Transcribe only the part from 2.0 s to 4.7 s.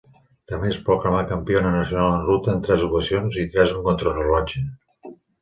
en ruta en tres ocasions i tres en contrarellotge.